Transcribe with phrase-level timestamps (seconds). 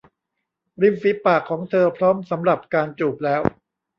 [0.81, 3.41] ริมฝีปากของเธอพร้อมสำหรับการจูบแล้ว!